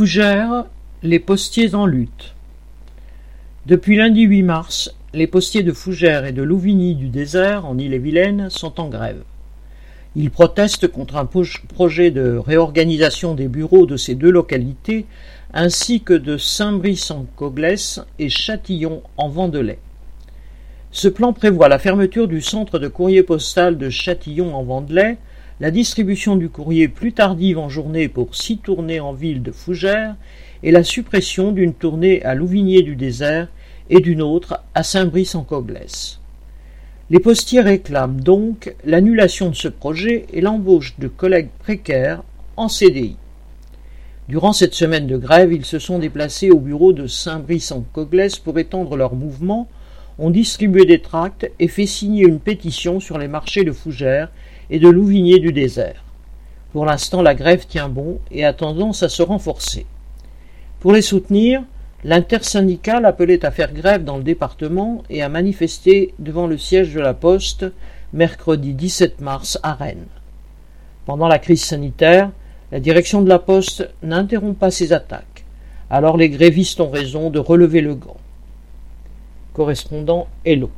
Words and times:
Fougères, 0.00 0.64
les 1.02 1.18
postiers 1.18 1.74
en 1.74 1.84
lutte. 1.84 2.34
Depuis 3.66 3.98
lundi 3.98 4.22
8 4.22 4.42
mars, 4.42 4.94
les 5.12 5.26
postiers 5.26 5.62
de 5.62 5.72
Fougères 5.72 6.24
et 6.24 6.32
de 6.32 6.42
Louvigny 6.42 6.94
du 6.94 7.10
désert, 7.10 7.66
en 7.66 7.76
Ille-et-Vilaine, 7.76 8.48
sont 8.48 8.80
en 8.80 8.88
grève. 8.88 9.22
Ils 10.16 10.30
protestent 10.30 10.88
contre 10.88 11.16
un 11.16 11.26
projet 11.26 12.10
de 12.10 12.38
réorganisation 12.38 13.34
des 13.34 13.46
bureaux 13.46 13.84
de 13.84 13.98
ces 13.98 14.14
deux 14.14 14.30
localités, 14.30 15.04
ainsi 15.52 16.00
que 16.00 16.14
de 16.14 16.38
Saint-Brice-en-Coglès 16.38 18.00
et 18.18 18.30
Châtillon 18.30 19.02
en 19.18 19.28
Vendelay. 19.28 19.80
Ce 20.92 21.08
plan 21.08 21.34
prévoit 21.34 21.68
la 21.68 21.78
fermeture 21.78 22.26
du 22.26 22.40
centre 22.40 22.78
de 22.78 22.88
courrier 22.88 23.22
postal 23.22 23.76
de 23.76 23.90
Châtillon 23.90 24.54
en 24.56 24.62
Vendelay, 24.62 25.18
la 25.60 25.70
distribution 25.70 26.36
du 26.36 26.48
courrier 26.48 26.88
plus 26.88 27.12
tardive 27.12 27.58
en 27.58 27.68
journée 27.68 28.08
pour 28.08 28.34
six 28.34 28.56
tournées 28.56 28.98
en 28.98 29.12
ville 29.12 29.42
de 29.42 29.52
Fougères 29.52 30.16
et 30.62 30.70
la 30.70 30.82
suppression 30.82 31.52
d'une 31.52 31.74
tournée 31.74 32.22
à 32.22 32.34
Louvigné 32.34 32.82
du 32.82 32.96
désert 32.96 33.48
et 33.90 34.00
d'une 34.00 34.22
autre 34.22 34.62
à 34.74 34.82
Saint-Brice-en-Coglès. 34.82 36.18
Les 37.10 37.20
postiers 37.20 37.60
réclament 37.60 38.20
donc 38.20 38.74
l'annulation 38.84 39.50
de 39.50 39.54
ce 39.54 39.68
projet 39.68 40.24
et 40.32 40.40
l'embauche 40.40 40.94
de 40.98 41.08
collègues 41.08 41.50
précaires 41.58 42.22
en 42.56 42.68
CDI. 42.68 43.16
Durant 44.28 44.54
cette 44.54 44.74
semaine 44.74 45.08
de 45.08 45.18
grève, 45.18 45.52
ils 45.52 45.66
se 45.66 45.78
sont 45.78 45.98
déplacés 45.98 46.50
au 46.50 46.60
bureau 46.60 46.94
de 46.94 47.06
Saint-Brice-en-Coglès 47.06 48.38
pour 48.38 48.58
étendre 48.58 48.96
leur 48.96 49.14
mouvement, 49.14 49.68
ont 50.18 50.30
distribué 50.30 50.84
des 50.84 51.00
tracts 51.00 51.50
et 51.58 51.68
fait 51.68 51.86
signer 51.86 52.24
une 52.24 52.40
pétition 52.40 53.00
sur 53.00 53.18
les 53.18 53.28
marchés 53.28 53.64
de 53.64 53.72
Fougères 53.72 54.30
et 54.70 54.78
de 54.78 54.88
Louvigné 54.88 55.38
du 55.38 55.52
désert. 55.52 56.04
Pour 56.72 56.86
l'instant, 56.86 57.22
la 57.22 57.34
grève 57.34 57.66
tient 57.66 57.88
bon 57.88 58.20
et 58.30 58.44
a 58.44 58.52
tendance 58.52 59.02
à 59.02 59.08
se 59.08 59.22
renforcer. 59.22 59.86
Pour 60.78 60.92
les 60.92 61.02
soutenir, 61.02 61.62
l'intersyndicale 62.04 63.04
appelait 63.04 63.44
à 63.44 63.50
faire 63.50 63.72
grève 63.72 64.04
dans 64.04 64.16
le 64.16 64.22
département 64.22 65.02
et 65.10 65.22
à 65.22 65.28
manifester 65.28 66.14
devant 66.18 66.46
le 66.46 66.56
siège 66.56 66.94
de 66.94 67.00
la 67.00 67.12
Poste 67.12 67.66
mercredi 68.12 68.72
17 68.72 69.20
mars 69.20 69.58
à 69.62 69.74
Rennes. 69.74 70.06
Pendant 71.06 71.28
la 71.28 71.38
crise 71.38 71.62
sanitaire, 71.62 72.30
la 72.72 72.80
direction 72.80 73.22
de 73.22 73.28
la 73.28 73.38
Poste 73.38 73.88
n'interrompt 74.02 74.58
pas 74.58 74.70
ses 74.70 74.92
attaques. 74.92 75.44
Alors 75.90 76.16
les 76.16 76.30
grévistes 76.30 76.80
ont 76.80 76.90
raison 76.90 77.30
de 77.30 77.40
relever 77.40 77.80
le 77.80 77.96
gant. 77.96 78.16
Correspondant 79.52 80.28
Hello. 80.44 80.70